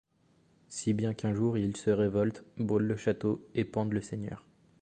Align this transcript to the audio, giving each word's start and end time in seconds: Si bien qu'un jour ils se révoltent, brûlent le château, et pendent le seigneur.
Si 0.67 0.93
bien 0.93 1.13
qu'un 1.13 1.31
jour 1.35 1.59
ils 1.59 1.77
se 1.77 1.91
révoltent, 1.91 2.43
brûlent 2.57 2.87
le 2.87 2.97
château, 2.97 3.45
et 3.53 3.65
pendent 3.65 3.93
le 3.93 4.01
seigneur. 4.01 4.43